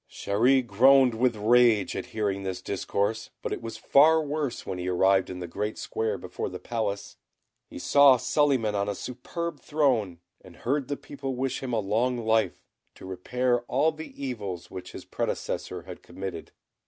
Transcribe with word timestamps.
Chéri 0.09 0.65
groaned 0.65 1.13
with 1.13 1.35
rage 1.35 1.95
at 1.95 2.07
hearing 2.07 2.41
this 2.41 2.59
discourse; 2.59 3.29
but 3.43 3.53
it 3.53 3.61
was 3.61 3.77
far 3.77 4.19
worse 4.19 4.65
when 4.65 4.79
he 4.79 4.87
arrived 4.87 5.29
in 5.29 5.37
the 5.37 5.45
Great 5.47 5.77
Square 5.77 6.17
before 6.17 6.49
the 6.49 6.57
Palace. 6.57 7.17
He 7.67 7.77
saw 7.77 8.17
Suliman 8.17 8.73
on 8.73 8.89
a 8.89 8.95
superb 8.95 9.59
throne, 9.59 10.17
and 10.43 10.55
heard 10.55 10.87
the 10.87 10.97
people 10.97 11.35
wish 11.35 11.61
him 11.61 11.71
a 11.71 11.77
long 11.79 12.17
life, 12.17 12.63
to 12.95 13.05
repair 13.05 13.61
all 13.67 13.91
the 13.91 14.09
evils 14.25 14.71
which 14.71 14.93
his 14.93 15.05
predecessor 15.05 15.83
had 15.83 16.01
committed. 16.01 16.51